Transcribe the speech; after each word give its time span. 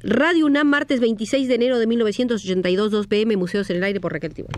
Radio 0.00 0.46
UNAM, 0.46 0.68
martes 0.68 1.00
26 1.00 1.48
de 1.48 1.54
enero 1.56 1.78
de 1.78 1.88
1982, 1.88 2.92
2 2.92 3.06
pm, 3.08 3.36
Museos 3.36 3.68
en 3.68 3.78
el 3.78 3.82
Aire 3.82 4.00
por 4.00 4.12
Raquel 4.12 4.32
Tibol. 4.32 4.52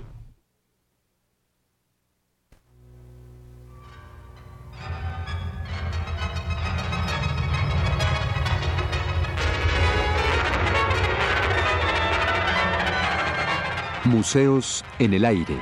Museos 14.04 14.84
en 14.98 15.14
el 15.14 15.24
Aire. 15.24 15.56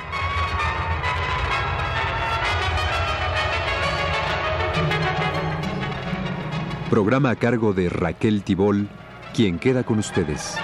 Programa 6.90 7.30
a 7.30 7.36
cargo 7.36 7.74
de 7.74 7.90
Raquel 7.90 8.42
Tibol, 8.42 8.88
quien 9.34 9.58
queda 9.58 9.84
con 9.84 9.98
ustedes. 9.98 10.56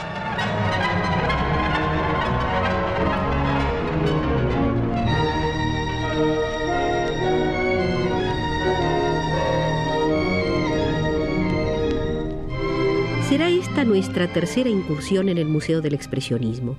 Será 13.29 13.49
esta 13.49 13.85
nuestra 13.85 14.33
tercera 14.33 14.71
incursión 14.71 15.29
en 15.29 15.39
el 15.39 15.47
Museo 15.47 15.81
del 15.81 15.95
Expresionismo. 15.95 16.77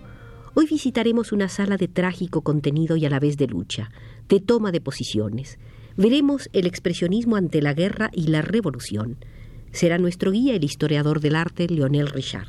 Hoy 0.53 0.67
visitaremos 0.67 1.33
una 1.33 1.49
sala 1.49 1.75
de 1.75 1.89
trágico 1.89 2.43
contenido 2.43 2.95
y 2.95 3.05
a 3.05 3.09
la 3.09 3.19
vez 3.19 3.35
de 3.35 3.47
lucha, 3.47 3.91
de 4.29 4.39
toma 4.39 4.71
de 4.71 4.79
posiciones. 4.79 5.59
Veremos 5.97 6.49
el 6.53 6.65
expresionismo 6.65 7.35
ante 7.35 7.61
la 7.61 7.73
guerra 7.73 8.09
y 8.13 8.27
la 8.27 8.41
revolución. 8.41 9.17
Será 9.71 9.97
nuestro 9.97 10.31
guía 10.31 10.55
el 10.55 10.63
historiador 10.63 11.19
del 11.19 11.35
arte 11.35 11.67
Lionel 11.67 12.07
Richard. 12.07 12.47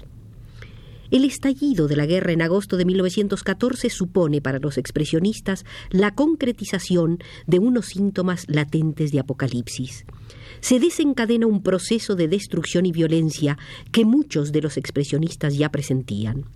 El 1.11 1.25
estallido 1.25 1.87
de 1.87 1.95
la 1.95 2.07
guerra 2.07 2.33
en 2.33 2.43
agosto 2.43 2.77
de 2.77 2.85
1914 2.85 3.91
supone 3.91 4.41
para 4.41 4.59
los 4.59 4.77
expresionistas 4.77 5.65
la 5.91 6.15
concretización 6.15 7.19
de 7.47 7.61
unos 7.61 7.87
síntomas 7.87 8.45
latentes 8.49 9.13
de 9.13 9.21
apocalipsis. 9.21 10.05
Se 10.61 10.81
desencadena 10.81 11.47
un 11.47 11.63
proceso 11.63 12.17
de 12.17 12.27
destrucción 12.27 12.87
y 12.87 12.93
violencia 12.93 13.57
que 13.93 14.05
muchos 14.05 14.51
de 14.51 14.63
los 14.63 14.77
expresionistas 14.77 15.57
ya 15.57 15.71
presentían. 15.71 16.47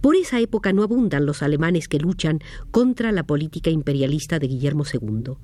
Por 0.00 0.16
esa 0.16 0.38
época 0.38 0.72
no 0.72 0.82
abundan 0.82 1.26
los 1.26 1.42
alemanes 1.42 1.88
que 1.88 1.98
luchan 1.98 2.40
contra 2.70 3.10
la 3.10 3.24
política 3.24 3.70
imperialista 3.70 4.38
de 4.38 4.48
Guillermo 4.48 4.84
II. 4.84 5.34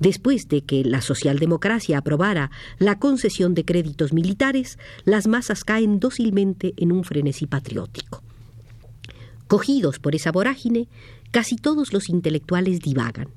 Después 0.00 0.48
de 0.48 0.62
que 0.62 0.82
la 0.82 1.02
socialdemocracia 1.02 1.98
aprobara 1.98 2.50
la 2.78 2.98
concesión 2.98 3.54
de 3.54 3.66
créditos 3.66 4.14
militares, 4.14 4.78
las 5.04 5.28
masas 5.28 5.62
caen 5.62 6.00
dócilmente 6.00 6.72
en 6.78 6.90
un 6.90 7.04
frenesí 7.04 7.46
patriótico. 7.46 8.22
Cogidos 9.46 9.98
por 9.98 10.14
esa 10.14 10.32
vorágine, 10.32 10.88
casi 11.30 11.56
todos 11.56 11.92
los 11.92 12.08
intelectuales 12.08 12.80
divagan. 12.80 13.28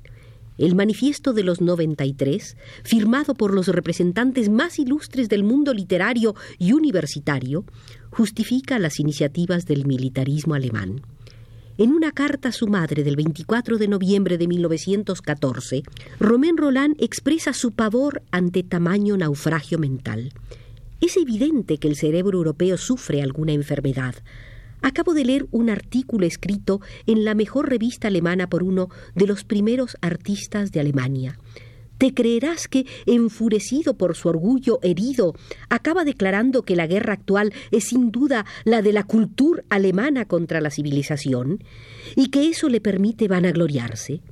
El 0.56 0.74
manifiesto 0.74 1.32
de 1.34 1.42
los 1.42 1.60
93, 1.60 2.56
firmado 2.82 3.34
por 3.34 3.52
los 3.52 3.68
representantes 3.68 4.48
más 4.48 4.78
ilustres 4.78 5.28
del 5.28 5.44
mundo 5.44 5.74
literario 5.74 6.34
y 6.58 6.72
universitario, 6.72 7.64
justifica 8.10 8.78
las 8.78 9.00
iniciativas 9.00 9.66
del 9.66 9.84
militarismo 9.84 10.54
alemán. 10.54 11.02
En 11.76 11.90
una 11.90 12.12
carta 12.12 12.50
a 12.50 12.52
su 12.52 12.68
madre 12.68 13.02
del 13.02 13.16
24 13.16 13.78
de 13.78 13.88
noviembre 13.88 14.38
de 14.38 14.46
1914, 14.46 15.82
Romain 16.20 16.56
Roland 16.56 16.94
expresa 17.00 17.52
su 17.52 17.72
pavor 17.72 18.22
ante 18.30 18.62
tamaño 18.62 19.16
naufragio 19.16 19.80
mental. 19.80 20.32
Es 21.00 21.16
evidente 21.16 21.78
que 21.78 21.88
el 21.88 21.96
cerebro 21.96 22.38
europeo 22.38 22.78
sufre 22.78 23.22
alguna 23.22 23.54
enfermedad. 23.54 24.14
Acabo 24.82 25.14
de 25.14 25.24
leer 25.24 25.48
un 25.50 25.68
artículo 25.68 26.26
escrito 26.26 26.80
en 27.06 27.24
la 27.24 27.34
mejor 27.34 27.68
revista 27.68 28.06
alemana 28.06 28.48
por 28.48 28.62
uno 28.62 28.88
de 29.16 29.26
los 29.26 29.42
primeros 29.42 29.96
artistas 30.00 30.70
de 30.70 30.78
Alemania. 30.78 31.40
¿Te 31.98 32.12
creerás 32.12 32.66
que, 32.66 32.86
enfurecido 33.06 33.96
por 33.96 34.16
su 34.16 34.28
orgullo 34.28 34.80
herido, 34.82 35.34
acaba 35.68 36.04
declarando 36.04 36.62
que 36.62 36.76
la 36.76 36.86
guerra 36.86 37.12
actual 37.12 37.52
es 37.70 37.84
sin 37.84 38.10
duda 38.10 38.44
la 38.64 38.82
de 38.82 38.92
la 38.92 39.04
cultura 39.04 39.62
alemana 39.68 40.24
contra 40.24 40.60
la 40.60 40.70
civilización 40.70 41.62
y 42.16 42.28
que 42.28 42.48
eso 42.48 42.68
le 42.68 42.80
permite 42.80 43.28
vanagloriarse? 43.28 44.22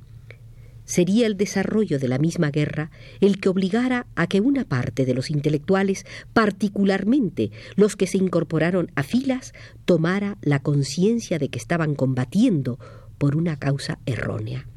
Sería 0.85 1.27
el 1.27 1.37
desarrollo 1.37 1.97
de 1.97 2.09
la 2.09 2.19
misma 2.19 2.51
guerra 2.51 2.91
el 3.21 3.39
que 3.39 3.47
obligara 3.47 4.07
a 4.15 4.27
que 4.27 4.41
una 4.41 4.65
parte 4.65 5.05
de 5.05 5.13
los 5.13 5.29
intelectuales, 5.29 6.05
particularmente 6.33 7.51
los 7.75 7.95
que 7.95 8.07
se 8.07 8.17
incorporaron 8.17 8.91
a 8.95 9.03
filas, 9.03 9.53
tomara 9.85 10.37
la 10.41 10.59
conciencia 10.59 11.39
de 11.39 11.47
que 11.47 11.59
estaban 11.59 11.95
combatiendo 11.95 12.79
por 13.17 13.37
una 13.37 13.57
causa 13.57 13.99
errónea. 14.05 14.67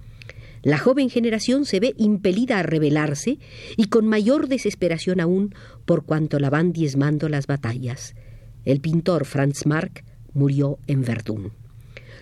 La 0.67 0.79
joven 0.79 1.11
generación 1.11 1.65
se 1.65 1.79
ve 1.79 1.95
impelida 1.97 2.59
a 2.59 2.65
rebelarse 2.65 3.39
y 3.77 3.87
con 3.87 4.09
mayor 4.09 4.49
desesperación 4.49 5.21
aún 5.21 5.55
por 5.85 6.05
cuanto 6.05 6.41
la 6.41 6.51
van 6.51 6.73
diezmando 6.73 7.29
las 7.29 7.47
batallas. 7.47 8.17
El 8.65 8.81
pintor 8.81 9.27
Franz 9.27 9.65
Marc 9.65 10.05
murió 10.35 10.81
en 10.89 11.03
Verdún. 11.03 11.53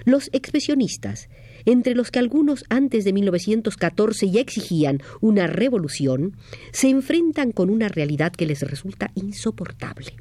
Los 0.04 0.28
expresionistas, 0.34 1.30
entre 1.64 1.94
los 1.94 2.10
que 2.10 2.18
algunos 2.18 2.66
antes 2.68 3.06
de 3.06 3.14
1914 3.14 4.30
ya 4.30 4.42
exigían 4.42 5.00
una 5.22 5.46
revolución, 5.46 6.36
se 6.70 6.90
enfrentan 6.90 7.50
con 7.50 7.70
una 7.70 7.88
realidad 7.88 8.32
que 8.32 8.44
les 8.44 8.60
resulta 8.60 9.10
insoportable. 9.14 10.16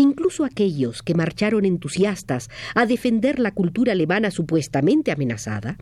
Incluso 0.00 0.44
aquellos 0.44 1.02
que 1.02 1.14
marcharon 1.14 1.64
entusiastas 1.64 2.50
a 2.76 2.86
defender 2.86 3.40
la 3.40 3.50
cultura 3.50 3.90
alemana 3.90 4.30
supuestamente 4.30 5.10
amenazada, 5.10 5.76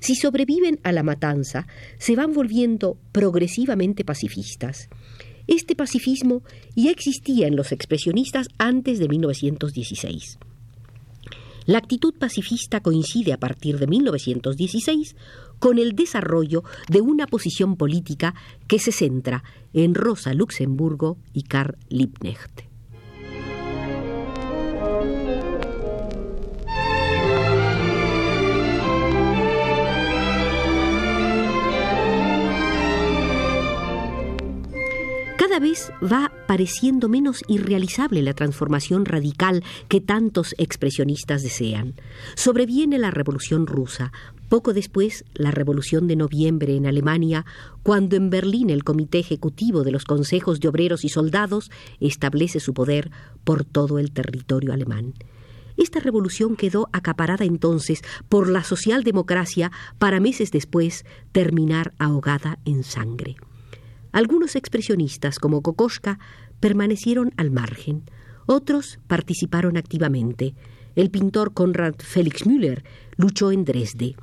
si 0.00 0.14
sobreviven 0.14 0.80
a 0.82 0.92
la 0.92 1.02
matanza, 1.02 1.66
se 1.98 2.16
van 2.16 2.32
volviendo 2.32 2.96
progresivamente 3.12 4.02
pacifistas. 4.02 4.88
Este 5.46 5.76
pacifismo 5.76 6.42
ya 6.74 6.90
existía 6.90 7.48
en 7.48 7.54
los 7.54 7.70
expresionistas 7.70 8.48
antes 8.56 8.98
de 8.98 9.08
1916. 9.08 10.38
La 11.66 11.76
actitud 11.76 12.14
pacifista 12.18 12.80
coincide 12.80 13.34
a 13.34 13.38
partir 13.38 13.78
de 13.78 13.86
1916 13.86 15.16
con 15.58 15.78
el 15.78 15.94
desarrollo 15.94 16.64
de 16.88 17.02
una 17.02 17.26
posición 17.26 17.76
política 17.76 18.34
que 18.66 18.78
se 18.78 18.90
centra 18.90 19.44
en 19.74 19.94
Rosa 19.94 20.32
Luxemburgo 20.32 21.18
y 21.34 21.42
Karl 21.42 21.76
Liebknecht. 21.90 22.69
Vez 35.60 35.92
va 36.02 36.32
pareciendo 36.48 37.08
menos 37.08 37.42
irrealizable 37.46 38.22
la 38.22 38.34
transformación 38.34 39.04
radical 39.04 39.62
que 39.88 40.00
tantos 40.00 40.54
expresionistas 40.58 41.42
desean. 41.42 41.94
Sobreviene 42.34 42.98
la 42.98 43.10
Revolución 43.10 43.66
rusa, 43.66 44.12
poco 44.48 44.72
después 44.72 45.24
la 45.34 45.52
Revolución 45.52 46.08
de 46.08 46.16
Noviembre 46.16 46.74
en 46.74 46.86
Alemania, 46.86 47.46
cuando 47.84 48.16
en 48.16 48.30
Berlín 48.30 48.70
el 48.70 48.82
Comité 48.82 49.20
Ejecutivo 49.20 49.84
de 49.84 49.92
los 49.92 50.04
Consejos 50.04 50.58
de 50.58 50.68
Obreros 50.68 51.04
y 51.04 51.08
Soldados 51.08 51.70
establece 52.00 52.58
su 52.58 52.74
poder 52.74 53.10
por 53.44 53.64
todo 53.64 53.98
el 54.00 54.10
territorio 54.10 54.72
alemán. 54.72 55.14
Esta 55.76 56.00
revolución 56.00 56.56
quedó 56.56 56.88
acaparada 56.92 57.44
entonces 57.44 58.02
por 58.28 58.48
la 58.48 58.64
socialdemocracia 58.64 59.70
para 59.98 60.20
meses 60.20 60.50
después 60.50 61.04
terminar 61.32 61.94
ahogada 61.98 62.58
en 62.64 62.82
sangre. 62.82 63.36
Algunos 64.12 64.56
expresionistas, 64.56 65.38
como 65.38 65.62
Kokoschka, 65.62 66.18
permanecieron 66.58 67.32
al 67.36 67.50
margen. 67.50 68.02
Otros 68.46 68.98
participaron 69.06 69.76
activamente. 69.76 70.54
El 70.96 71.10
pintor 71.10 71.54
Konrad 71.54 71.94
Felix 71.98 72.46
Müller 72.46 72.84
luchó 73.16 73.52
en 73.52 73.64
Dresde. 73.64 74.16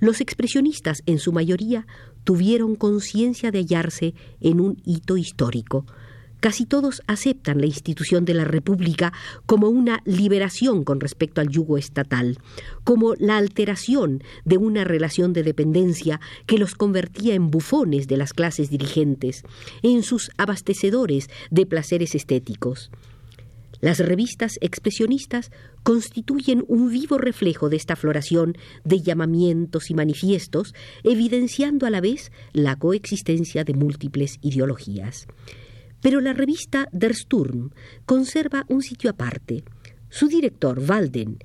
Los 0.00 0.20
expresionistas, 0.20 1.02
en 1.06 1.18
su 1.18 1.32
mayoría, 1.32 1.86
tuvieron 2.24 2.76
conciencia 2.76 3.50
de 3.50 3.58
hallarse 3.58 4.14
en 4.40 4.60
un 4.60 4.80
hito 4.84 5.16
histórico. 5.16 5.84
Casi 6.44 6.66
todos 6.66 7.00
aceptan 7.06 7.58
la 7.58 7.64
institución 7.64 8.26
de 8.26 8.34
la 8.34 8.44
República 8.44 9.14
como 9.46 9.70
una 9.70 10.02
liberación 10.04 10.84
con 10.84 11.00
respecto 11.00 11.40
al 11.40 11.48
yugo 11.48 11.78
estatal, 11.78 12.36
como 12.84 13.14
la 13.14 13.38
alteración 13.38 14.22
de 14.44 14.58
una 14.58 14.84
relación 14.84 15.32
de 15.32 15.42
dependencia 15.42 16.20
que 16.44 16.58
los 16.58 16.74
convertía 16.74 17.32
en 17.32 17.50
bufones 17.50 18.08
de 18.08 18.18
las 18.18 18.34
clases 18.34 18.68
dirigentes, 18.68 19.42
en 19.82 20.02
sus 20.02 20.32
abastecedores 20.36 21.30
de 21.50 21.64
placeres 21.64 22.14
estéticos. 22.14 22.90
Las 23.80 23.98
revistas 23.98 24.58
expresionistas 24.60 25.50
constituyen 25.82 26.62
un 26.68 26.90
vivo 26.90 27.16
reflejo 27.16 27.70
de 27.70 27.76
esta 27.76 27.96
floración 27.96 28.54
de 28.84 29.00
llamamientos 29.00 29.88
y 29.88 29.94
manifiestos, 29.94 30.74
evidenciando 31.04 31.86
a 31.86 31.90
la 31.90 32.02
vez 32.02 32.32
la 32.52 32.76
coexistencia 32.76 33.64
de 33.64 33.72
múltiples 33.72 34.36
ideologías. 34.42 35.26
Pero 36.04 36.20
la 36.20 36.34
revista 36.34 36.86
Der 36.92 37.14
Sturm 37.14 37.70
conserva 38.04 38.66
un 38.68 38.82
sitio 38.82 39.08
aparte. 39.08 39.64
Su 40.10 40.28
director, 40.28 40.78
Walden, 40.78 41.38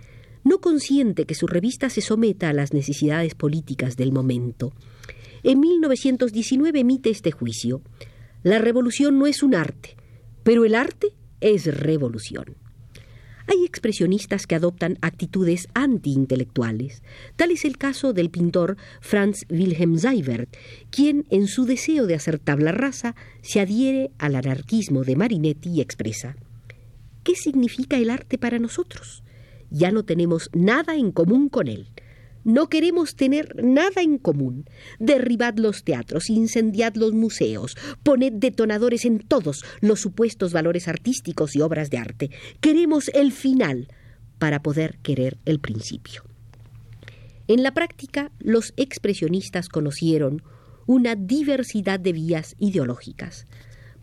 no 0.43 0.59
consiente 0.59 1.23
que 1.23 1.33
su 1.33 1.47
revista 1.47 1.89
se 1.89 2.01
someta 2.01 2.49
a 2.49 2.53
las 2.53 2.73
necesidades 2.73 3.35
políticas 3.35 3.95
del 3.95 4.11
momento. 4.11 4.73
En 5.43 5.61
1919 5.61 6.77
emite 6.77 7.09
este 7.09 7.31
juicio. 7.31 7.81
La 8.43 8.59
revolución 8.59 9.17
no 9.17 9.27
es 9.27 9.43
un 9.43 9.55
arte, 9.55 9.95
pero 10.43 10.65
el 10.65 10.75
arte 10.75 11.13
es 11.39 11.73
revolución. 11.73 12.57
Hay 13.51 13.65
expresionistas 13.65 14.45
que 14.45 14.53
adoptan 14.53 14.99
actitudes 15.01 15.69
antiintelectuales. 15.73 17.01
Tal 17.35 17.49
es 17.49 17.65
el 17.65 17.79
caso 17.79 18.13
del 18.13 18.29
pintor 18.29 18.77
Franz 19.01 19.47
Wilhelm 19.49 19.97
Seibert, 19.97 20.55
quien, 20.91 21.25
en 21.31 21.47
su 21.47 21.65
deseo 21.65 22.05
de 22.05 22.13
hacer 22.13 22.37
tabla 22.37 22.71
rasa, 22.73 23.15
se 23.41 23.59
adhiere 23.59 24.11
al 24.19 24.35
anarquismo 24.35 25.03
de 25.03 25.15
Marinetti 25.15 25.69
y 25.71 25.81
expresa 25.81 26.35
¿Qué 27.23 27.33
significa 27.33 27.97
el 27.97 28.11
arte 28.11 28.37
para 28.37 28.59
nosotros? 28.59 29.23
Ya 29.71 29.91
no 29.91 30.03
tenemos 30.03 30.51
nada 30.53 30.95
en 30.95 31.11
común 31.11 31.49
con 31.49 31.67
él. 31.67 31.87
No 32.43 32.67
queremos 32.69 33.15
tener 33.15 33.63
nada 33.63 34.01
en 34.01 34.17
común. 34.17 34.65
Derribad 34.99 35.57
los 35.57 35.83
teatros, 35.83 36.29
incendiad 36.29 36.95
los 36.95 37.13
museos, 37.13 37.75
poned 38.03 38.33
detonadores 38.33 39.05
en 39.05 39.19
todos 39.19 39.63
los 39.81 39.99
supuestos 39.99 40.53
valores 40.53 40.87
artísticos 40.87 41.55
y 41.55 41.61
obras 41.61 41.89
de 41.89 41.97
arte. 41.97 42.29
Queremos 42.61 43.09
el 43.13 43.31
final 43.31 43.87
para 44.37 44.61
poder 44.61 44.97
querer 45.03 45.37
el 45.45 45.59
principio. 45.59 46.23
En 47.47 47.63
la 47.63 47.73
práctica, 47.73 48.31
los 48.39 48.73
expresionistas 48.77 49.69
conocieron 49.69 50.43
una 50.85 51.15
diversidad 51.15 51.99
de 51.99 52.13
vías 52.13 52.55
ideológicas 52.57 53.47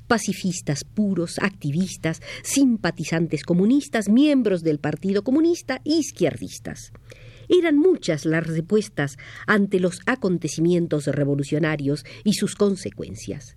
pacifistas 0.07 0.85
puros, 0.85 1.39
activistas, 1.41 2.21
simpatizantes 2.43 3.43
comunistas, 3.43 4.09
miembros 4.09 4.63
del 4.63 4.79
Partido 4.79 5.25
Comunista 5.25 5.81
izquierdistas. 5.85 6.93
Eran 7.49 7.79
muchas 7.79 8.25
las 8.25 8.47
respuestas 8.47 9.19
ante 9.47 9.81
los 9.81 10.01
acontecimientos 10.07 11.07
revolucionarios 11.07 12.05
y 12.25 12.35
sus 12.35 12.55
consecuencias. 12.55 13.57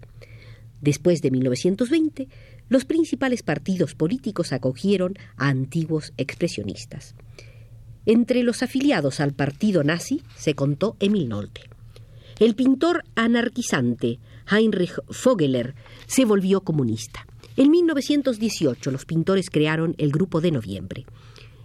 Después 0.81 1.21
de 1.21 1.31
1920, 1.31 2.27
los 2.69 2.85
principales 2.85 3.43
partidos 3.43 3.95
políticos 3.95 4.53
acogieron 4.53 5.15
a 5.37 5.49
antiguos 5.49 6.13
expresionistas. 6.17 7.15
Entre 8.05 8.43
los 8.43 8.63
afiliados 8.63 9.19
al 9.19 9.33
partido 9.33 9.83
nazi 9.83 10.21
se 10.35 10.55
contó 10.55 10.95
Emil 10.99 11.29
Nolte. 11.29 11.61
El 12.39 12.55
pintor 12.55 13.03
anarquizante 13.15 14.19
Heinrich 14.49 14.95
Vogeler 15.23 15.75
se 16.07 16.25
volvió 16.25 16.61
comunista. 16.61 17.27
En 17.57 17.69
1918 17.69 18.91
los 18.91 19.05
pintores 19.05 19.49
crearon 19.49 19.93
el 19.97 20.11
Grupo 20.11 20.39
de 20.39 20.51
Noviembre. 20.51 21.05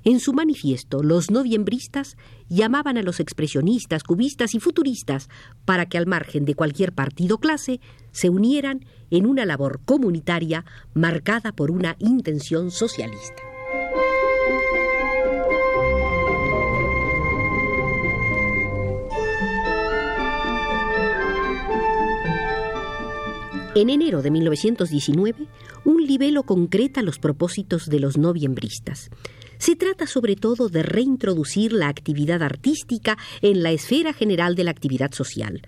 En 0.04 0.20
su 0.20 0.34
manifiesto, 0.34 1.02
los 1.02 1.30
noviembristas 1.30 2.18
llamaban 2.50 2.98
a 2.98 3.02
los 3.02 3.20
expresionistas, 3.20 4.02
cubistas 4.02 4.54
y 4.54 4.60
futuristas 4.60 5.30
para 5.64 5.86
que 5.86 5.96
al 5.96 6.06
margen 6.06 6.44
de 6.44 6.54
cualquier 6.54 6.92
partido 6.92 7.38
clase 7.38 7.80
se 8.12 8.28
unieran 8.28 8.84
en 9.10 9.24
una 9.24 9.46
labor 9.46 9.80
comunitaria 9.86 10.66
marcada 10.92 11.52
por 11.52 11.70
una 11.70 11.96
intención 12.00 12.70
socialista. 12.70 13.42
En 23.74 23.90
enero 23.90 24.22
de 24.22 24.30
1919, 24.30 25.48
un 25.84 26.06
libelo 26.06 26.44
concreta 26.44 27.02
los 27.02 27.18
propósitos 27.18 27.88
de 27.88 27.98
los 27.98 28.18
noviembristas. 28.18 29.10
Se 29.64 29.76
trata 29.76 30.06
sobre 30.06 30.36
todo 30.36 30.68
de 30.68 30.82
reintroducir 30.82 31.72
la 31.72 31.88
actividad 31.88 32.42
artística 32.42 33.16
en 33.40 33.62
la 33.62 33.70
esfera 33.70 34.12
general 34.12 34.56
de 34.56 34.64
la 34.64 34.70
actividad 34.70 35.12
social 35.12 35.62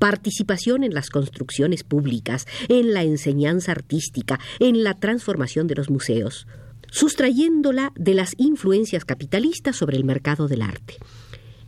participación 0.00 0.82
en 0.82 0.92
las 0.92 1.10
construcciones 1.10 1.84
públicas, 1.84 2.44
en 2.68 2.92
la 2.92 3.04
enseñanza 3.04 3.70
artística, 3.70 4.40
en 4.58 4.82
la 4.82 4.94
transformación 4.94 5.68
de 5.68 5.76
los 5.76 5.88
museos, 5.90 6.48
sustrayéndola 6.90 7.92
de 7.94 8.14
las 8.14 8.34
influencias 8.36 9.04
capitalistas 9.04 9.76
sobre 9.76 9.96
el 9.96 10.04
mercado 10.04 10.48
del 10.48 10.62
arte. 10.62 10.96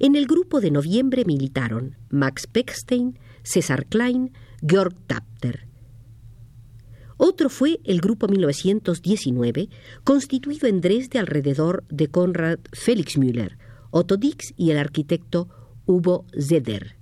En 0.01 0.17
el 0.17 0.27
grupo 0.27 0.61
de 0.61 0.73
noviembre 0.73 1.25
militaron 1.25 1.97
Max 2.11 2.49
Peckstein, 2.49 3.21
César 3.45 3.87
Klein, 3.87 4.33
Georg 4.67 4.95
Tapter. 5.07 5.68
Otro 7.19 7.50
fue 7.50 7.81
el 7.82 8.00
Grupo 8.00 8.29
1919, 8.29 9.69
constituido 10.05 10.69
en 10.69 10.81
Dresde 10.81 11.19
alrededor 11.19 11.85
de 11.88 12.06
Konrad 12.06 12.61
Felixmüller, 12.73 13.59
Otto 13.91 14.17
Dix 14.17 14.55
y 14.56 14.70
el 14.70 14.79
arquitecto 14.79 15.49
Hugo 15.85 16.26
Zeder. 16.41 16.97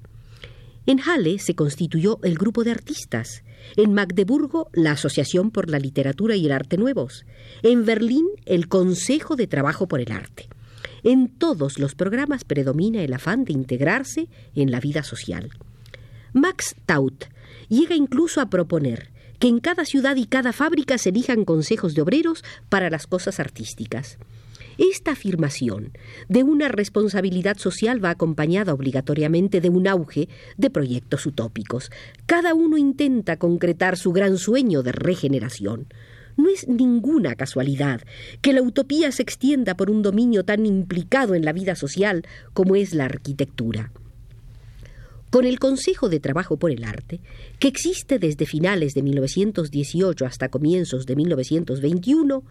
En 0.86 1.00
Halle 1.00 1.38
se 1.38 1.54
constituyó 1.54 2.18
el 2.22 2.36
Grupo 2.38 2.64
de 2.64 2.70
Artistas, 2.70 3.44
en 3.76 3.92
Magdeburgo 3.92 4.70
la 4.72 4.92
Asociación 4.92 5.50
por 5.50 5.68
la 5.68 5.78
Literatura 5.78 6.34
y 6.34 6.46
el 6.46 6.52
Arte 6.52 6.78
Nuevos, 6.78 7.26
en 7.62 7.84
Berlín 7.84 8.26
el 8.46 8.68
Consejo 8.68 9.36
de 9.36 9.46
Trabajo 9.46 9.86
por 9.86 10.00
el 10.00 10.12
Arte. 10.12 10.48
En 11.02 11.28
todos 11.28 11.78
los 11.78 11.94
programas 11.94 12.44
predomina 12.44 13.02
el 13.02 13.12
afán 13.12 13.44
de 13.44 13.52
integrarse 13.52 14.28
en 14.54 14.70
la 14.70 14.80
vida 14.80 15.02
social. 15.02 15.50
Max 16.32 16.74
Taut 16.86 17.26
llega 17.68 17.94
incluso 17.94 18.40
a 18.40 18.48
proponer 18.48 19.14
que 19.38 19.48
en 19.48 19.60
cada 19.60 19.84
ciudad 19.84 20.16
y 20.16 20.26
cada 20.26 20.52
fábrica 20.52 20.98
se 20.98 21.10
elijan 21.10 21.44
consejos 21.44 21.94
de 21.94 22.02
obreros 22.02 22.44
para 22.68 22.90
las 22.90 23.06
cosas 23.06 23.40
artísticas. 23.40 24.18
Esta 24.78 25.12
afirmación 25.12 25.92
de 26.28 26.42
una 26.42 26.68
responsabilidad 26.68 27.56
social 27.56 28.04
va 28.04 28.10
acompañada 28.10 28.74
obligatoriamente 28.74 29.62
de 29.62 29.70
un 29.70 29.88
auge 29.88 30.28
de 30.58 30.68
proyectos 30.68 31.24
utópicos. 31.24 31.90
Cada 32.26 32.52
uno 32.52 32.76
intenta 32.76 33.38
concretar 33.38 33.96
su 33.96 34.12
gran 34.12 34.36
sueño 34.36 34.82
de 34.82 34.92
regeneración. 34.92 35.86
No 36.36 36.50
es 36.50 36.68
ninguna 36.68 37.36
casualidad 37.36 38.02
que 38.42 38.52
la 38.52 38.60
utopía 38.60 39.10
se 39.12 39.22
extienda 39.22 39.76
por 39.76 39.90
un 39.90 40.02
dominio 40.02 40.44
tan 40.44 40.66
implicado 40.66 41.34
en 41.34 41.46
la 41.46 41.54
vida 41.54 41.74
social 41.74 42.26
como 42.52 42.76
es 42.76 42.92
la 42.92 43.06
arquitectura 43.06 43.90
con 45.31 45.44
el 45.44 45.58
Consejo 45.58 46.08
de 46.08 46.20
Trabajo 46.20 46.56
por 46.56 46.70
el 46.70 46.84
Arte, 46.84 47.20
que 47.58 47.69
existe 47.69 48.19
desde 48.19 48.46
finales 48.46 48.94
de 48.94 49.02
1918 49.02 50.25
hasta 50.25 50.49
comienzos 50.49 51.06
de 51.06 51.17
1921, 51.17 52.43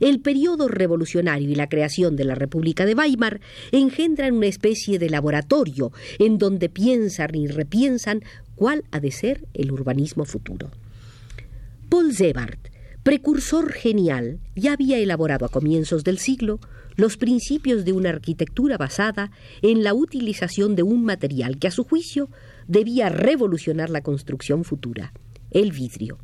el 0.00 0.20
periodo 0.20 0.68
revolucionario 0.68 1.48
y 1.48 1.54
la 1.54 1.68
creación 1.68 2.16
de 2.16 2.24
la 2.24 2.34
República 2.34 2.84
de 2.84 2.94
Weimar 2.94 3.40
engendran 3.72 4.34
una 4.34 4.46
especie 4.46 4.98
de 4.98 5.10
laboratorio 5.10 5.92
en 6.18 6.38
donde 6.38 6.68
piensan 6.68 7.34
y 7.34 7.46
repiensan 7.46 8.22
cuál 8.56 8.84
ha 8.90 9.00
de 9.00 9.10
ser 9.10 9.46
el 9.54 9.72
urbanismo 9.72 10.24
futuro. 10.24 10.70
Paul 11.88 12.14
Zebart, 12.14 12.73
precursor 13.04 13.70
genial, 13.70 14.40
ya 14.56 14.72
había 14.72 14.98
elaborado 14.98 15.44
a 15.44 15.50
comienzos 15.50 16.04
del 16.04 16.18
siglo 16.18 16.58
los 16.96 17.18
principios 17.18 17.84
de 17.84 17.92
una 17.92 18.08
arquitectura 18.08 18.78
basada 18.78 19.30
en 19.60 19.84
la 19.84 19.92
utilización 19.92 20.74
de 20.74 20.84
un 20.84 21.04
material 21.04 21.58
que 21.58 21.68
a 21.68 21.70
su 21.70 21.84
juicio 21.84 22.30
debía 22.66 23.10
revolucionar 23.10 23.90
la 23.90 24.00
construcción 24.00 24.64
futura, 24.64 25.12
el 25.50 25.70
vidrio. 25.70 26.18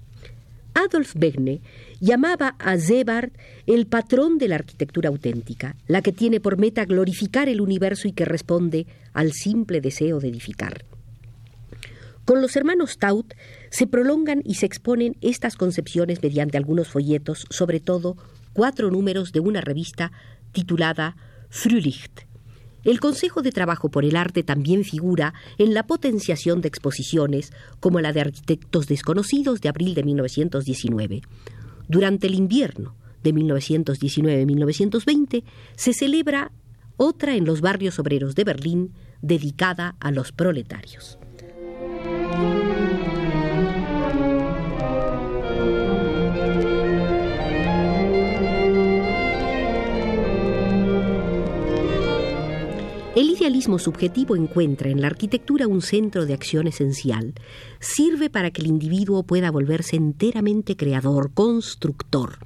Adolf 0.73 1.13
Begne 1.17 1.61
llamaba 2.01 2.57
a 2.59 2.79
Zebart 2.79 3.35
el 3.67 3.87
patrón 3.87 4.39
de 4.39 4.49
la 4.49 4.55
arquitectura 4.55 5.11
auténtica, 5.11 5.77
la 5.87 6.01
que 6.01 6.13
tiene 6.13 6.41
por 6.41 6.57
meta 6.57 6.87
glorificar 6.87 7.51
el 7.51 7.61
universo 7.61 8.09
y 8.09 8.13
que 8.13 8.25
responde 8.25 8.87
al 9.13 9.33
simple 9.33 9.83
deseo 9.83 10.19
de 10.19 10.29
edificar. 10.29 10.87
Con 12.25 12.43
los 12.43 12.57
hermanos 12.57 12.99
Taut 12.99 13.35
se 13.71 13.87
prolongan 13.87 14.43
y 14.45 14.55
se 14.55 14.67
exponen 14.67 15.17
estas 15.21 15.57
concepciones 15.57 16.23
mediante 16.23 16.57
algunos 16.57 16.89
folletos, 16.89 17.47
sobre 17.51 17.81
todo 17.81 18.17
cuatro 18.53 18.91
números 18.91 19.33
de 19.33 19.41
una 19.41 19.61
revista 19.61 20.13
titulada 20.53 21.17
Frühlicht. 21.49 22.23
El 22.83 22.99
Consejo 22.99 23.43
de 23.43 23.53
Trabajo 23.53 23.91
por 23.91 24.07
el 24.07 24.17
Arte 24.17 24.43
también 24.43 24.85
figura 24.85 25.35
en 25.59 25.75
la 25.75 25.87
potenciación 25.87 26.63
de 26.63 26.69
exposiciones 26.69 27.53
como 27.79 28.01
la 28.01 28.15
de 28.15 28.23
Arquitectos 28.23 28.87
Desconocidos 28.87 29.61
de 29.61 29.69
abril 29.69 29.93
de 29.95 30.03
1919. 30.03 31.21
Durante 31.89 32.27
el 32.27 32.35
invierno 32.35 32.97
de 33.23 33.35
1919-1920 33.35 35.45
se 35.77 35.93
celebra 35.93 36.53
otra 36.97 37.35
en 37.35 37.45
los 37.45 37.61
barrios 37.61 37.99
obreros 37.99 38.35
de 38.35 38.45
Berlín 38.45 38.95
dedicada 39.21 39.97
a 40.01 40.11
los 40.11 40.33
proletarios. 40.33 41.19
El 53.17 53.29
idealismo 53.29 53.81
subjetivo 53.81 54.37
encuentra 54.37 54.89
en 54.89 55.01
la 55.01 55.09
arquitectura 55.09 55.67
un 55.67 55.83
centro 55.83 56.27
de 56.27 56.33
acción 56.33 56.69
esencial. 56.69 57.35
Sirve 57.81 58.31
para 58.31 58.53
que 58.53 58.63
el 58.63 58.69
individuo 58.69 59.25
pueda 59.25 59.51
volverse 59.51 59.97
enteramente 59.97 60.77
creador, 60.77 61.33
constructor. 61.35 62.39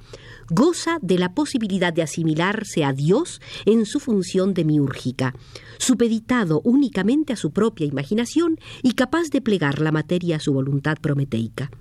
Goza 0.49 0.99
de 1.01 1.17
la 1.17 1.33
posibilidad 1.33 1.93
de 1.93 2.01
asimilarse 2.01 2.83
a 2.83 2.93
Dios 2.93 3.41
en 3.65 3.85
su 3.85 3.99
función 3.99 4.53
demiúrgica, 4.53 5.35
supeditado 5.77 6.61
únicamente 6.63 7.33
a 7.33 7.35
su 7.35 7.51
propia 7.51 7.85
imaginación 7.85 8.59
y 8.83 8.93
capaz 8.93 9.29
de 9.29 9.41
plegar 9.41 9.81
la 9.81 9.91
materia 9.91 10.37
a 10.37 10.39
su 10.39 10.53
voluntad 10.53 10.97
prometeica. 10.99 11.71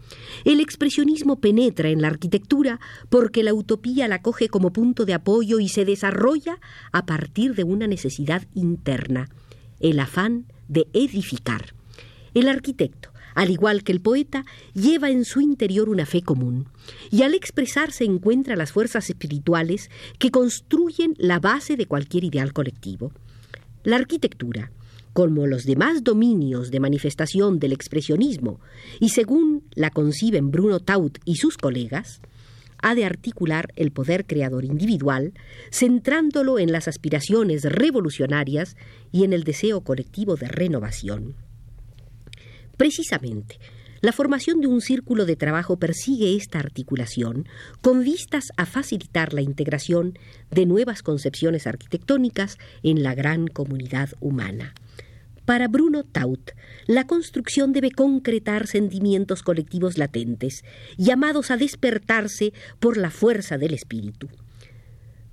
El 0.45 0.61
expresionismo 0.61 1.41
penetra 1.41 1.89
en 1.91 2.03
la 2.03 2.09
arquitectura 2.09 2.81
porque 3.09 3.43
la 3.43 3.55
utopía 3.55 4.09
la 4.09 4.23
coge 4.23 4.49
como 4.49 4.73
punto 4.73 5.05
de 5.05 5.15
apoyo 5.15 5.61
y 5.61 5.69
se 5.69 5.85
desarrolla 5.85 6.59
a 6.93 7.07
partir 7.07 7.55
de 7.55 7.65
una 7.65 7.87
necesidad 7.87 8.47
interna, 8.55 9.29
el 9.81 10.01
afán 10.01 10.47
de 10.69 10.89
edificar. 10.93 11.75
El 12.35 12.49
arquitecto, 12.49 13.14
al 13.35 13.51
igual 13.51 13.83
que 13.83 13.93
el 13.93 14.01
poeta, 14.01 14.45
lleva 14.75 15.11
en 15.11 15.25
su 15.25 15.41
interior 15.41 15.89
una 15.89 16.07
fe 16.07 16.23
común, 16.23 16.69
y 17.11 17.23
al 17.23 17.35
expresarse 17.35 18.05
encuentra 18.05 18.57
las 18.57 18.73
fuerzas 18.73 19.11
espirituales 19.11 19.91
que 20.19 20.31
construyen 20.31 21.15
la 21.19 21.41
base 21.41 21.77
de 21.77 21.87
cualquier 21.87 22.25
ideal 22.25 22.53
colectivo. 22.53 23.13
La 23.83 23.97
arquitectura, 23.97 24.71
como 25.13 25.47
los 25.47 25.65
demás 25.65 26.03
dominios 26.03 26.71
de 26.71 26.81
manifestación 26.81 27.59
del 27.59 27.73
expresionismo, 27.73 28.61
y 29.01 29.11
según 29.11 29.63
la 29.75 29.91
conciben 29.91 30.51
Bruno 30.51 30.81
Taut 30.81 31.19
y 31.25 31.37
sus 31.37 31.57
colegas, 31.57 32.21
ha 32.79 32.95
de 32.95 33.07
articular 33.07 33.73
el 33.77 33.93
poder 33.93 34.27
creador 34.27 34.65
individual, 34.65 35.33
centrándolo 35.71 36.59
en 36.59 36.71
las 36.71 36.87
aspiraciones 36.87 37.63
revolucionarias 37.63 38.77
y 39.11 39.25
en 39.25 39.33
el 39.33 39.45
deseo 39.45 39.81
colectivo 39.81 40.37
de 40.37 40.49
renovación. 40.49 41.35
Precisamente, 42.77 43.59
la 44.01 44.13
formación 44.13 44.61
de 44.61 44.67
un 44.67 44.83
círculo 44.83 45.25
de 45.25 45.35
trabajo 45.35 45.79
persigue 45.79 46.37
esta 46.37 46.59
articulación 46.59 47.49
con 47.81 48.05
vistas 48.05 48.49
a 48.59 48.67
facilitar 48.67 49.33
la 49.33 49.41
integración 49.41 50.19
de 50.51 50.67
nuevas 50.67 51.03
concepciones 51.03 51.67
arquitectónicas 51.67 52.59
en 52.83 53.03
la 53.03 53.15
gran 53.15 53.47
comunidad 53.47 54.11
humana. 54.21 54.75
Para 55.47 55.69
Bruno 55.69 56.05
Taut, 56.05 56.53
la 56.87 57.07
construcción 57.07 57.73
debe 57.73 57.91
concretar 57.91 58.67
sentimientos 58.67 59.43
colectivos 59.43 59.99
latentes, 59.99 60.65
llamados 60.99 61.51
a 61.51 61.57
despertarse 61.57 62.53
por 62.81 62.97
la 62.97 63.11
fuerza 63.11 63.57
del 63.57 63.73
espíritu. 63.73 64.29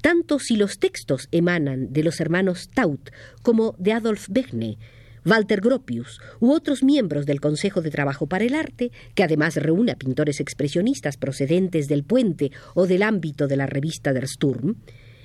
Tanto 0.02 0.40
si 0.40 0.56
los 0.56 0.80
textos 0.80 1.28
emanan 1.32 1.94
de 1.94 2.04
los 2.04 2.20
hermanos 2.20 2.70
Taut 2.74 3.12
como 3.42 3.76
de 3.78 3.94
Adolf 3.94 4.28
Bechne, 4.30 4.78
Walter 5.26 5.62
Gropius 5.62 6.20
u 6.40 6.52
otros 6.52 6.84
miembros 6.84 7.26
del 7.26 7.40
Consejo 7.40 7.82
de 7.82 7.92
Trabajo 7.92 8.28
para 8.28 8.44
el 8.44 8.56
Arte, 8.56 8.92
que 9.14 9.24
además 9.24 9.56
reúne 9.56 9.92
a 9.92 9.98
pintores 9.98 10.40
expresionistas 10.40 11.18
procedentes 11.18 11.88
del 11.88 12.04
puente 12.04 12.52
o 12.74 12.88
del 12.88 13.04
ámbito 13.04 13.48
de 13.48 13.58
la 13.58 13.68
revista 13.68 14.14
Der 14.14 14.28
Sturm, 14.28 14.78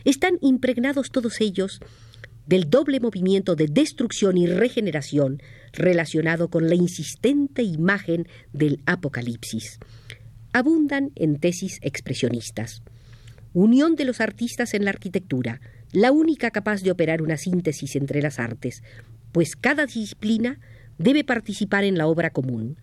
están 0.04 0.38
impregnados 0.40 1.10
todos 1.10 1.40
ellos 1.40 1.80
del 2.46 2.70
doble 2.70 3.00
movimiento 3.00 3.56
de 3.56 3.66
destrucción 3.66 4.36
y 4.36 4.46
regeneración 4.46 5.42
relacionado 5.72 6.48
con 6.48 6.68
la 6.68 6.74
insistente 6.76 7.62
imagen 7.62 8.28
del 8.52 8.80
apocalipsis. 8.86 9.80
Abundan 10.52 11.10
en 11.16 11.38
tesis 11.40 11.78
expresionistas. 11.82 12.82
Unión 13.52 13.96
de 13.96 14.04
los 14.04 14.20
artistas 14.20 14.74
en 14.74 14.84
la 14.84 14.90
arquitectura, 14.90 15.60
la 15.92 16.12
única 16.12 16.50
capaz 16.50 16.82
de 16.82 16.90
operar 16.90 17.22
una 17.22 17.36
síntesis 17.36 17.96
entre 17.96 18.22
las 18.22 18.38
artes, 18.38 18.82
pues 19.36 19.54
cada 19.54 19.84
disciplina 19.84 20.58
debe 20.96 21.22
participar 21.22 21.84
en 21.84 21.98
la 21.98 22.06
obra 22.06 22.30
común. 22.30 22.78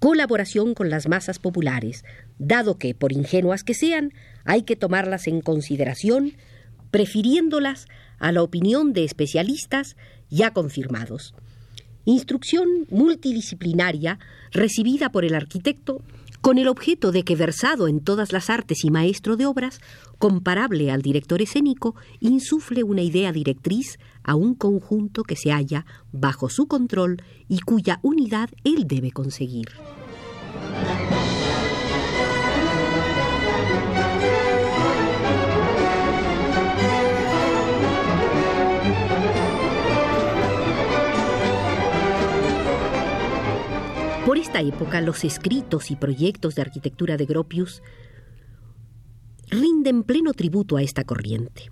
Colaboración 0.00 0.74
con 0.74 0.90
las 0.90 1.06
masas 1.06 1.38
populares, 1.38 2.04
dado 2.40 2.76
que, 2.76 2.92
por 2.92 3.12
ingenuas 3.12 3.62
que 3.62 3.72
sean, 3.72 4.12
hay 4.44 4.62
que 4.62 4.74
tomarlas 4.74 5.28
en 5.28 5.40
consideración, 5.40 6.32
prefiriéndolas 6.90 7.86
a 8.18 8.32
la 8.32 8.42
opinión 8.42 8.92
de 8.92 9.04
especialistas 9.04 9.96
ya 10.28 10.52
confirmados. 10.52 11.36
Instrucción 12.04 12.88
multidisciplinaria 12.90 14.18
recibida 14.50 15.12
por 15.12 15.24
el 15.24 15.36
arquitecto 15.36 16.02
con 16.42 16.58
el 16.58 16.66
objeto 16.66 17.12
de 17.12 17.22
que, 17.22 17.36
versado 17.36 17.86
en 17.86 18.00
todas 18.00 18.32
las 18.32 18.50
artes 18.50 18.84
y 18.84 18.90
maestro 18.90 19.36
de 19.36 19.46
obras, 19.46 19.80
comparable 20.18 20.90
al 20.90 21.00
director 21.00 21.40
escénico, 21.40 21.94
insufle 22.20 22.82
una 22.82 23.02
idea 23.02 23.32
directriz 23.32 23.98
a 24.24 24.34
un 24.34 24.54
conjunto 24.54 25.22
que 25.22 25.36
se 25.36 25.52
halla 25.52 25.86
bajo 26.10 26.50
su 26.50 26.66
control 26.66 27.22
y 27.48 27.60
cuya 27.60 28.00
unidad 28.02 28.50
él 28.64 28.88
debe 28.88 29.12
conseguir. 29.12 29.68
Esta 44.52 44.68
época, 44.68 45.00
los 45.00 45.24
escritos 45.24 45.90
y 45.90 45.96
proyectos 45.96 46.54
de 46.54 46.60
arquitectura 46.60 47.16
de 47.16 47.24
Gropius 47.24 47.82
rinden 49.48 50.02
pleno 50.02 50.34
tributo 50.34 50.76
a 50.76 50.82
esta 50.82 51.04
corriente. 51.04 51.70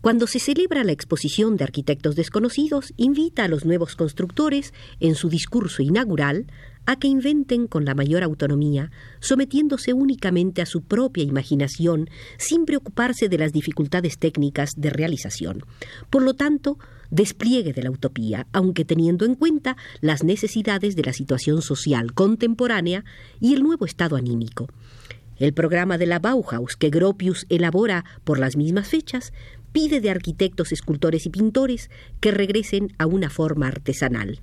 Cuando 0.00 0.28
se 0.28 0.38
celebra 0.38 0.84
la 0.84 0.92
exposición 0.92 1.56
de 1.56 1.64
arquitectos 1.64 2.14
desconocidos, 2.14 2.94
invita 2.96 3.42
a 3.42 3.48
los 3.48 3.64
nuevos 3.64 3.96
constructores, 3.96 4.72
en 5.00 5.16
su 5.16 5.28
discurso 5.28 5.82
inaugural, 5.82 6.46
a 6.86 6.96
que 6.96 7.08
inventen 7.08 7.66
con 7.66 7.84
la 7.84 7.94
mayor 7.94 8.22
autonomía, 8.22 8.90
sometiéndose 9.20 9.92
únicamente 9.92 10.62
a 10.62 10.66
su 10.66 10.82
propia 10.82 11.24
imaginación, 11.24 12.08
sin 12.38 12.64
preocuparse 12.64 13.28
de 13.28 13.38
las 13.38 13.52
dificultades 13.52 14.18
técnicas 14.18 14.72
de 14.76 14.90
realización. 14.90 15.64
Por 16.10 16.22
lo 16.22 16.34
tanto, 16.34 16.78
despliegue 17.10 17.72
de 17.72 17.82
la 17.82 17.90
utopía, 17.90 18.46
aunque 18.52 18.84
teniendo 18.84 19.24
en 19.24 19.34
cuenta 19.34 19.76
las 20.00 20.24
necesidades 20.24 20.96
de 20.96 21.02
la 21.02 21.12
situación 21.12 21.62
social 21.62 22.14
contemporánea 22.14 23.04
y 23.40 23.54
el 23.54 23.62
nuevo 23.62 23.84
estado 23.84 24.16
anímico. 24.16 24.68
El 25.36 25.54
programa 25.54 25.96
de 25.96 26.06
la 26.06 26.18
Bauhaus 26.18 26.76
que 26.76 26.90
Gropius 26.90 27.46
elabora 27.48 28.04
por 28.24 28.38
las 28.38 28.56
mismas 28.56 28.88
fechas 28.88 29.32
pide 29.72 30.00
de 30.00 30.10
arquitectos, 30.10 30.72
escultores 30.72 31.26
y 31.26 31.30
pintores 31.30 31.90
que 32.20 32.30
regresen 32.30 32.92
a 32.98 33.06
una 33.06 33.30
forma 33.30 33.68
artesanal. 33.68 34.40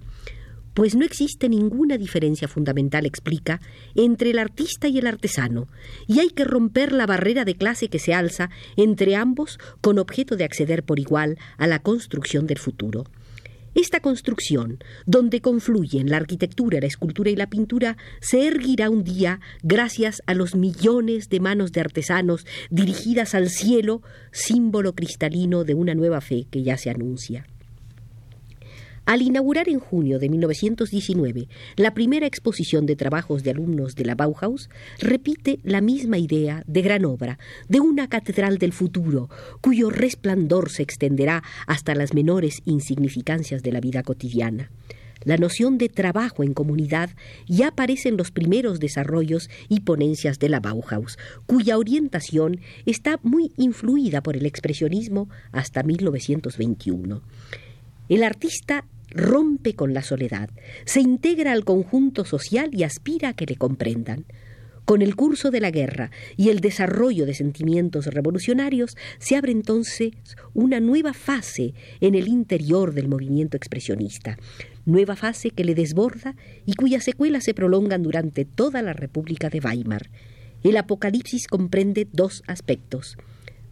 Pues 0.77 0.93
no 0.93 1.05
existe 1.05 1.49
ninguna 1.49 1.97
diferencia 1.97 2.47
fundamental, 2.47 3.07
explica, 3.07 3.59
entre 3.95 4.29
el 4.29 4.37
artista 4.37 4.87
y 4.87 4.99
el 4.99 5.07
artesano, 5.07 5.67
y 6.05 6.19
hay 6.19 6.29
que 6.29 6.43
romper 6.43 6.91
la 6.91 7.07
barrera 7.07 7.45
de 7.45 7.55
clase 7.55 7.87
que 7.87 7.97
se 7.97 8.13
alza 8.13 8.51
entre 8.75 9.15
ambos 9.15 9.57
con 9.81 9.97
objeto 9.97 10.35
de 10.35 10.43
acceder 10.43 10.83
por 10.83 10.99
igual 10.99 11.39
a 11.57 11.65
la 11.65 11.79
construcción 11.79 12.45
del 12.45 12.59
futuro. 12.59 13.05
Esta 13.73 14.01
construcción, 14.01 14.77
donde 15.07 15.41
confluyen 15.41 16.11
la 16.11 16.17
arquitectura, 16.17 16.79
la 16.79 16.85
escultura 16.85 17.31
y 17.31 17.35
la 17.35 17.49
pintura, 17.49 17.97
se 18.21 18.45
erguirá 18.45 18.91
un 18.91 19.03
día 19.03 19.39
gracias 19.63 20.21
a 20.27 20.35
los 20.35 20.53
millones 20.53 21.29
de 21.29 21.39
manos 21.39 21.71
de 21.71 21.81
artesanos 21.81 22.45
dirigidas 22.69 23.33
al 23.33 23.49
cielo, 23.49 24.03
símbolo 24.31 24.93
cristalino 24.93 25.63
de 25.63 25.73
una 25.73 25.95
nueva 25.95 26.21
fe 26.21 26.45
que 26.51 26.61
ya 26.61 26.77
se 26.77 26.91
anuncia. 26.91 27.47
Al 29.07 29.21
inaugurar 29.21 29.69
en 29.69 29.79
junio 29.79 30.19
de 30.19 30.27
1919 30.27 31.47
la 31.77 31.93
primera 31.93 32.27
exposición 32.27 32.85
de 32.85 32.97
trabajos 32.97 33.41
de 33.41 33.51
alumnos 33.51 33.95
de 33.95 34.03
la 34.03 34.15
Bauhaus, 34.15 34.69
repite 34.99 35.59
la 35.63 35.79
misma 35.79 36.17
idea 36.17 36.61
de 36.67 36.81
gran 36.81 37.05
obra, 37.05 37.39
de 37.69 37.79
una 37.79 38.09
catedral 38.09 38.57
del 38.57 38.73
futuro, 38.73 39.29
cuyo 39.61 39.89
resplandor 39.91 40.69
se 40.69 40.83
extenderá 40.83 41.41
hasta 41.67 41.95
las 41.95 42.13
menores 42.13 42.61
insignificancias 42.65 43.63
de 43.63 43.71
la 43.71 43.79
vida 43.79 44.03
cotidiana. 44.03 44.71
La 45.23 45.37
noción 45.37 45.77
de 45.77 45.87
trabajo 45.87 46.43
en 46.43 46.53
comunidad 46.53 47.11
ya 47.47 47.69
aparece 47.69 48.09
en 48.09 48.17
los 48.17 48.31
primeros 48.31 48.81
desarrollos 48.81 49.49
y 49.69 49.79
ponencias 49.79 50.37
de 50.37 50.49
la 50.49 50.59
Bauhaus, 50.59 51.17
cuya 51.45 51.77
orientación 51.77 52.59
está 52.85 53.21
muy 53.23 53.53
influida 53.55 54.21
por 54.21 54.35
el 54.35 54.45
expresionismo 54.45 55.29
hasta 55.53 55.81
1921. 55.83 57.21
El 58.09 58.23
artista 58.23 58.85
rompe 59.09 59.73
con 59.73 59.93
la 59.93 60.01
soledad, 60.01 60.49
se 60.85 61.01
integra 61.01 61.51
al 61.51 61.65
conjunto 61.65 62.25
social 62.25 62.69
y 62.73 62.83
aspira 62.83 63.29
a 63.29 63.33
que 63.33 63.45
le 63.45 63.55
comprendan. 63.55 64.25
Con 64.87 65.01
el 65.01 65.17
curso 65.17 65.51
de 65.51 65.59
la 65.59 65.69
guerra 65.69 66.11
y 66.37 66.47
el 66.47 66.61
desarrollo 66.61 67.25
de 67.25 67.33
sentimientos 67.33 68.05
revolucionarios 68.05 68.95
se 69.19 69.35
abre 69.35 69.51
entonces 69.51 70.11
una 70.53 70.79
nueva 70.79 71.13
fase 71.13 71.73
en 71.99 72.15
el 72.15 72.29
interior 72.29 72.93
del 72.93 73.09
movimiento 73.09 73.57
expresionista, 73.57 74.37
nueva 74.85 75.17
fase 75.17 75.49
que 75.49 75.65
le 75.65 75.75
desborda 75.75 76.37
y 76.65 76.75
cuyas 76.75 77.03
secuelas 77.03 77.43
se 77.43 77.53
prolongan 77.53 78.01
durante 78.01 78.45
toda 78.45 78.81
la 78.81 78.93
República 78.93 79.49
de 79.49 79.59
Weimar. 79.59 80.09
El 80.63 80.77
Apocalipsis 80.77 81.47
comprende 81.47 82.07
dos 82.13 82.43
aspectos. 82.47 83.17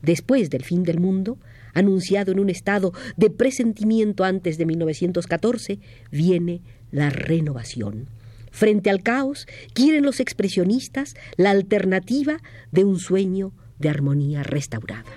Después 0.01 0.49
del 0.49 0.65
fin 0.65 0.83
del 0.83 0.99
mundo, 0.99 1.37
anunciado 1.75 2.31
en 2.31 2.39
un 2.39 2.49
estado 2.49 2.91
de 3.15 3.29
presentimiento 3.29 4.23
antes 4.23 4.57
de 4.57 4.65
1914, 4.65 5.79
viene 6.11 6.61
la 6.91 7.11
renovación. 7.11 8.09
Frente 8.49 8.89
al 8.89 9.03
caos, 9.03 9.47
quieren 9.73 10.03
los 10.05 10.19
expresionistas 10.19 11.15
la 11.35 11.51
alternativa 11.51 12.37
de 12.71 12.85
un 12.85 12.99
sueño 12.99 13.51
de 13.77 13.89
armonía 13.89 14.43
restaurada. 14.43 15.11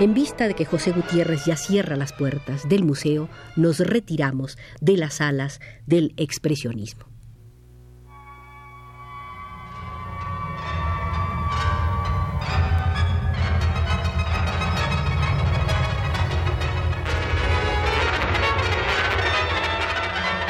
En 0.00 0.12
vista 0.12 0.46
de 0.46 0.54
que 0.54 0.66
José 0.66 0.90
Gutiérrez 0.90 1.46
ya 1.46 1.56
cierra 1.56 1.96
las 1.96 2.12
puertas 2.12 2.68
del 2.68 2.84
museo, 2.84 3.30
nos 3.56 3.78
retiramos 3.78 4.58
de 4.82 4.98
las 4.98 5.14
salas 5.14 5.60
del 5.86 6.12
expresionismo. 6.18 7.13